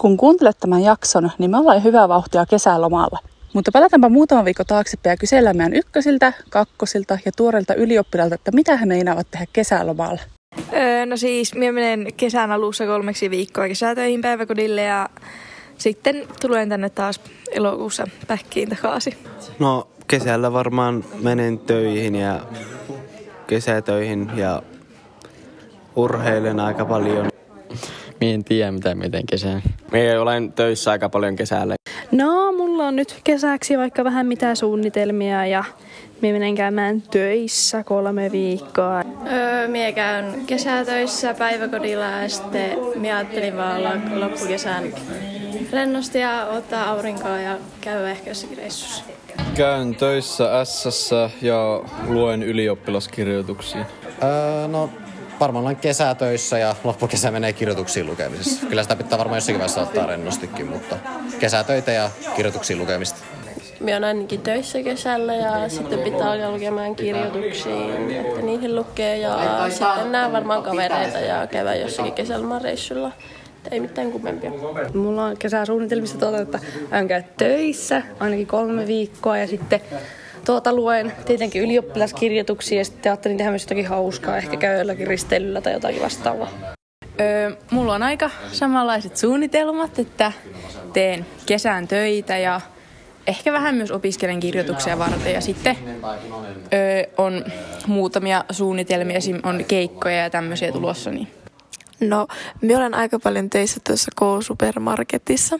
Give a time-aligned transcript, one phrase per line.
[0.00, 3.18] Kun kuuntelet tämän jakson, niin me ollaan hyvää vauhtia kesälomalla.
[3.54, 8.76] Mutta palataanpa muutama viikko taaksepäin ja kysellään meidän ykkösiltä, kakkosilta ja tuoreilta ylioppilailta, että mitä
[8.76, 10.20] he meinaavat tehdä kesälomalla.
[10.72, 15.08] Öö, no siis, minä menen kesän alussa kolmeksi viikkoa kesätöihin päiväkodille ja
[15.78, 17.20] sitten tulen tänne taas
[17.52, 19.14] elokuussa päkkiin takaisin.
[19.58, 22.40] No kesällä varmaan menen töihin ja
[23.46, 24.62] kesätöihin ja
[25.96, 27.30] urheilen aika paljon.
[28.20, 29.62] Mie en tiedä, mitä miten kesään.
[29.92, 31.74] Mie olen töissä aika paljon kesällä.
[32.12, 35.64] No, mulla on nyt kesäksi vaikka vähän mitä suunnitelmia ja
[36.22, 39.02] minä menen käymään töissä kolme viikkoa.
[39.32, 44.84] Öö, mie käyn kesätöissä päiväkodilla ja sitten minä ajattelin vaan olla loppukesän
[45.72, 49.04] rennosti ja ottaa aurinkoa ja käydä ehkä jossakin reissussa.
[49.54, 51.10] Käyn töissä s
[51.42, 53.84] ja luen ylioppilaskirjoituksia.
[54.22, 54.90] Öö, no
[55.40, 58.66] varmaan olen kesätöissä ja loppukesä menee kirjoituksiin lukemisessa.
[58.66, 60.96] Kyllä sitä pitää varmaan jossakin vaiheessa ottaa rennostikin, mutta
[61.38, 63.18] kesätöitä ja kirjoituksiin lukemista.
[63.80, 69.66] Minä olen ainakin töissä kesällä ja sitten pitää alkaa lukemaan kirjoituksiin, että niihin lukee ja
[69.70, 73.12] sitten näen varmaan kavereita ja käydä jossakin kesälomareissulla.
[73.70, 74.50] Ei mitään kummempia.
[74.94, 76.58] Mulla on kesäsuunnitelmissa tuota, että
[76.90, 79.80] aion käydä töissä ainakin kolme viikkoa ja sitten
[80.44, 85.60] tuota luen tietenkin ylioppilaskirjoituksia ja sitten ajattelin tehdä myös jotakin hauskaa, ehkä käy jollakin risteilyllä
[85.60, 86.48] tai jotakin vastaavaa.
[87.20, 90.32] Öö, mulla on aika samanlaiset suunnitelmat, että
[90.92, 92.60] teen kesän töitä ja
[93.26, 95.32] ehkä vähän myös opiskelen kirjoituksia varten.
[95.32, 95.76] Ja sitten
[96.72, 97.44] öö, on
[97.86, 99.40] muutamia suunnitelmia, esim.
[99.42, 101.28] on keikkoja ja tämmöisiä tulossa, niin
[102.00, 102.26] No,
[102.60, 105.58] minä olen aika paljon töissä tuossa K-supermarketissa,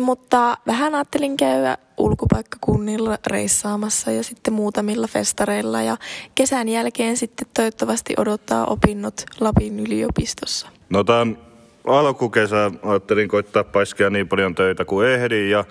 [0.00, 5.82] mutta vähän ajattelin käydä ulkopaikkakunnilla reissaamassa ja sitten muutamilla festareilla.
[5.82, 5.96] Ja
[6.34, 10.68] kesän jälkeen sitten toivottavasti odottaa opinnot Lapin yliopistossa.
[10.90, 11.38] No tämän
[11.86, 15.50] alkukesä ajattelin koittaa paiskia niin paljon töitä kuin ehdin.
[15.50, 15.64] Ja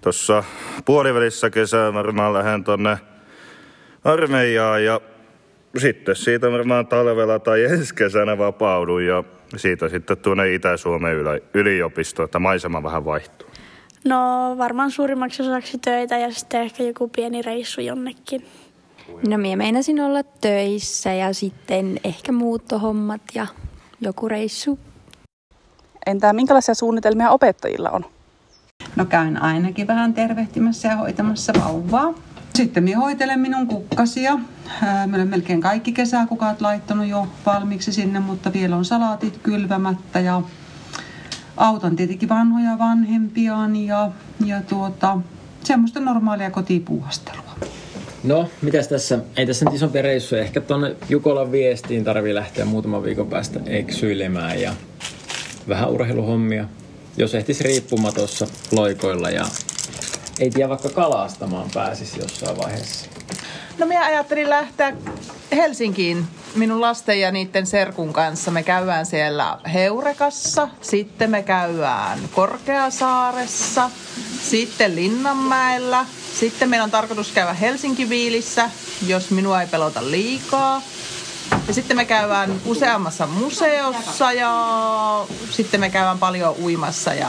[0.00, 0.44] tuossa
[0.84, 2.98] puolivälissä kesää varmaan lähden tonne
[4.04, 5.00] armeijaan ja
[5.78, 9.24] sitten siitä varmaan talvella tai ensi kesänä vapaudun ja
[9.56, 11.16] siitä sitten tuonne Itä-Suomen
[11.54, 13.48] yliopistoon, että maisema vähän vaihtuu.
[14.04, 18.46] No varmaan suurimmaksi osaksi töitä ja sitten ehkä joku pieni reissu jonnekin.
[19.28, 23.46] No minä meinasin olla töissä ja sitten ehkä muuttohommat ja
[24.00, 24.78] joku reissu.
[26.06, 28.04] Entä minkälaisia suunnitelmia opettajilla on?
[28.96, 32.14] No käyn ainakin vähän tervehtimässä ja hoitamassa vauvaa.
[32.58, 34.38] Sitten minä hoitelen minun kukkasia.
[35.06, 40.42] Mä olen melkein kaikki kesäkukat laittanut jo valmiiksi sinne, mutta vielä on salaatit kylvämättä ja
[41.56, 44.10] autan tietenkin vanhoja vanhempiaan ja,
[44.44, 45.18] ja tuota,
[45.64, 47.56] semmoista normaalia kotipuuhastelua.
[48.24, 49.18] No, mitäs tässä?
[49.36, 50.42] Ei tässä nyt isompia reissuja.
[50.42, 54.72] Ehkä tuonne Jukolan viestiin tarvii lähteä muutaman viikon päästä eksyilemään ja
[55.68, 56.64] vähän urheiluhommia.
[57.16, 59.44] Jos ehtisi riippumatossa loikoilla ja
[60.40, 63.06] ei tiedä vaikka kalastamaan pääsisi jossain vaiheessa.
[63.78, 64.92] No minä ajattelin lähteä
[65.52, 68.50] Helsinkiin minun lasten ja niiden serkun kanssa.
[68.50, 73.90] Me käydään siellä Heurekassa, sitten me käydään Korkeasaaressa,
[74.42, 76.06] sitten Linnanmäellä.
[76.40, 78.70] Sitten meillä on tarkoitus käydä Helsinki-viilissä,
[79.06, 80.82] jos minua ei pelota liikaa.
[81.68, 87.28] Ja sitten me käydään useammassa museossa ja sitten me käydään paljon uimassa ja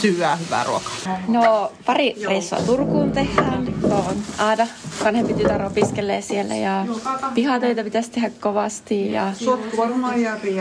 [0.00, 0.92] syödä hyvää ruokaa.
[1.28, 3.74] No pari reissua Turkuun tehdään.
[3.84, 4.66] On Aada,
[5.04, 6.86] vanhempi tytär opiskelee siellä ja
[7.34, 9.32] pihatöitä pitäisi tehdä kovasti ja,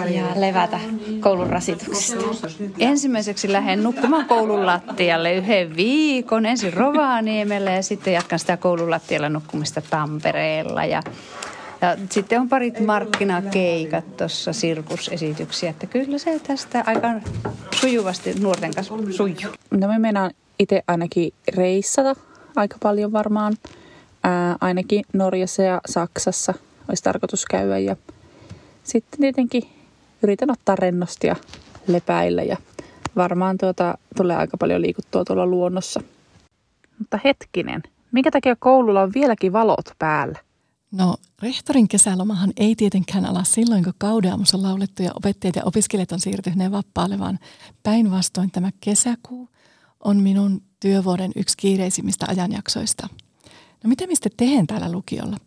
[0.09, 0.79] ja levätä
[1.19, 2.47] koulun rasituksesta.
[2.79, 6.45] Ensimmäiseksi lähden nukkumaan koulun lattialle yhden viikon.
[6.45, 10.85] Ensin Rovaniemellä ja sitten jatkan sitä koulun lattialla nukkumista Tampereella.
[10.85, 11.01] Ja
[11.85, 17.08] ja sitten on parit markkinakeikat tuossa sirkusesityksiä, että kyllä se tästä aika
[17.76, 19.53] sujuvasti nuorten kanssa sujuu.
[19.72, 22.16] No me meinaan itse ainakin reissata
[22.55, 23.53] aika paljon varmaan.
[24.23, 26.53] Ää, ainakin Norjassa ja Saksassa
[26.90, 27.96] olisi tarkoitus käydä ja
[28.84, 29.64] sitten tietenkin
[30.23, 31.35] yritän ottaa rennosti ja
[31.88, 32.58] lepäillä ja
[33.16, 36.02] varmaan tuota, tulee aika paljon liikuttua tuolla luonnossa.
[36.99, 40.40] Mutta hetkinen, minkä takia koululla on vieläkin valot päällä?
[40.91, 46.19] No rehtorin kesälomahan ei tietenkään ala silloin, kun kaudeamussa laulettu ja opettajat ja opiskelijat on
[46.19, 47.39] siirtyneet vappaalle, vaan
[47.83, 49.49] päinvastoin tämä kesäkuu
[49.99, 53.07] on minun työvuoden yksi kiireisimmistä ajanjaksoista.
[53.83, 55.37] No mitä mistä teen täällä lukiolla?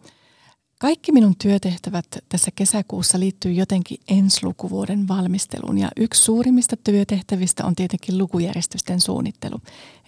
[0.80, 8.18] Kaikki minun työtehtävät tässä kesäkuussa liittyy jotenkin enslukuvuoden valmisteluun ja yksi suurimmista työtehtävistä on tietenkin
[8.18, 9.56] lukujärjestysten suunnittelu.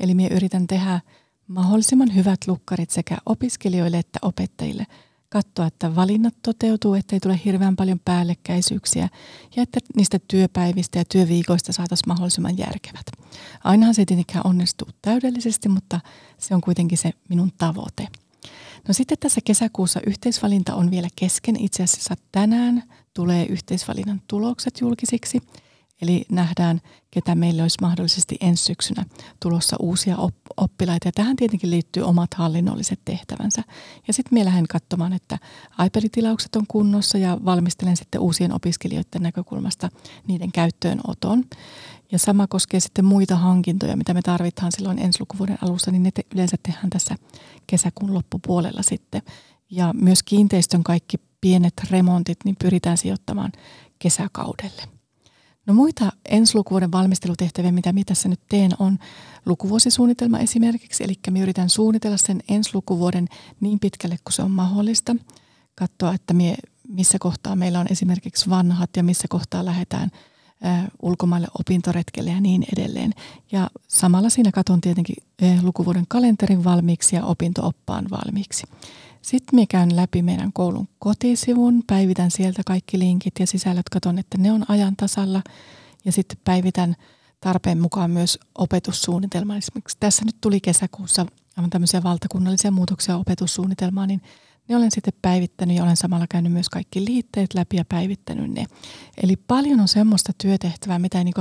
[0.01, 1.01] Eli minä yritän tehdä
[1.47, 4.87] mahdollisimman hyvät lukkarit sekä opiskelijoille että opettajille–
[5.31, 9.09] katsoa, että valinnat toteutuu, ettei tule hirveän paljon päällekkäisyyksiä
[9.57, 13.07] ja että niistä työpäivistä ja työviikoista saataisiin mahdollisimman järkevät.
[13.65, 16.01] Ainahan se ei tietenkään onnistu täydellisesti, mutta
[16.39, 18.09] se on kuitenkin se minun tavoite.
[18.89, 21.57] No sitten tässä kesäkuussa yhteisvalinta on vielä kesken.
[21.61, 22.83] Itse asiassa tänään
[23.15, 25.41] tulee yhteisvalinnan tulokset julkisiksi–
[26.03, 26.81] Eli nähdään,
[27.11, 29.05] ketä meille olisi mahdollisesti ensi syksynä
[29.43, 30.17] tulossa uusia
[30.57, 31.09] oppilaita.
[31.09, 33.63] Ja tähän tietenkin liittyy omat hallinnolliset tehtävänsä.
[34.07, 35.39] Ja sitten me lähden katsomaan, että
[35.87, 39.89] iPad-tilaukset on kunnossa ja valmistelen sitten uusien opiskelijoiden näkökulmasta
[40.27, 41.45] niiden käyttöönoton.
[42.13, 46.11] Ja sama koskee sitten muita hankintoja, mitä me tarvitaan silloin ensi lukuvuoden alussa, niin ne
[46.11, 47.15] te, yleensä tehdään tässä
[47.67, 49.23] kesäkuun loppupuolella sitten.
[49.71, 53.53] Ja myös kiinteistön kaikki pienet remontit niin pyritään sijoittamaan
[53.99, 55.00] kesäkaudelle.
[55.71, 58.99] No muita ensi lukuvuoden valmistelutehtäviä, mitä minä tässä nyt teen, on
[59.47, 61.05] lukuvuosisuunnitelma esimerkiksi.
[61.05, 63.27] Eli me yritän suunnitella sen ensi lukuvuoden
[63.61, 65.17] niin pitkälle kuin se on mahdollista.
[65.75, 66.57] Katsoa, että mie,
[66.89, 70.11] missä kohtaa meillä on esimerkiksi vanhat ja missä kohtaa lähdetään
[70.65, 73.13] ä, ulkomaille opintoretkelle ja niin edelleen.
[73.53, 78.67] Ja samalla siinä katon tietenkin ä, lukuvuoden kalenterin valmiiksi ja opintooppaan valmiiksi.
[79.23, 84.39] Sitten minä käyn läpi meidän koulun kotisivun, päivitän sieltä kaikki linkit ja sisällöt, katson, että
[84.39, 85.43] ne on ajan tasalla.
[86.05, 86.97] Ja sitten päivitän
[87.41, 89.57] tarpeen mukaan myös opetussuunnitelman.
[89.57, 91.27] Esimerkiksi tässä nyt tuli kesäkuussa
[91.57, 94.23] aivan tämmöisiä valtakunnallisia muutoksia opetussuunnitelmaan, niin
[94.69, 98.67] ne olen sitten päivittänyt ja olen samalla käynyt myös kaikki liitteet läpi ja päivittänyt ne.
[99.23, 101.35] Eli paljon on semmoista työtehtävää, mitä ei niin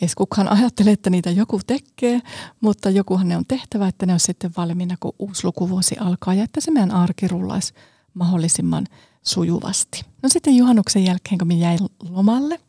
[0.00, 2.20] edes kukaan ajattelee, että niitä joku tekee,
[2.60, 6.44] mutta jokuhan ne on tehtävä, että ne on sitten valmiina, kun uusi lukuvuosi alkaa ja
[6.44, 7.74] että se meidän arki rullaisi
[8.14, 8.86] mahdollisimman
[9.22, 10.04] sujuvasti.
[10.22, 11.78] No sitten juhannuksen jälkeen, kun minä jäin
[12.10, 12.60] lomalle,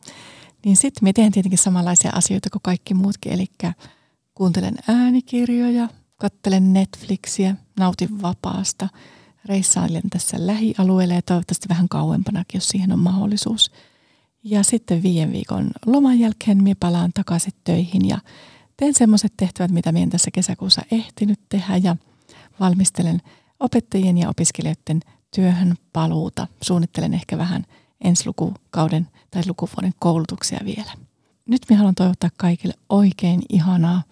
[0.64, 3.46] niin sitten minä teen tietenkin samanlaisia asioita kuin kaikki muutkin, eli
[4.34, 8.88] kuuntelen äänikirjoja, kattelen Netflixiä, nautin vapaasta,
[9.44, 13.70] reissailen tässä lähialueella ja toivottavasti vähän kauempanakin, jos siihen on mahdollisuus–
[14.44, 18.18] ja sitten viiden viikon loman jälkeen minä palaan takaisin töihin ja
[18.76, 21.96] teen semmoiset tehtävät, mitä minä tässä kesäkuussa ehtinyt tehdä ja
[22.60, 23.20] valmistelen
[23.60, 25.00] opettajien ja opiskelijoiden
[25.34, 26.46] työhön paluuta.
[26.62, 27.64] Suunnittelen ehkä vähän
[28.04, 30.92] ensi lukukauden tai lukuvuoden koulutuksia vielä.
[31.46, 34.02] Nyt minä haluan toivottaa kaikille oikein ihanaa,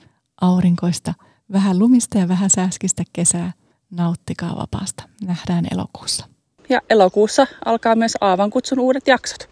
[0.40, 1.14] aurinkoista,
[1.52, 3.52] vähän lumista ja vähän sääskistä kesää.
[3.90, 5.02] Nauttikaa vapaasta.
[5.22, 6.26] Nähdään elokuussa.
[6.68, 9.51] Ja elokuussa alkaa myös Aavan kutsun uudet jaksot.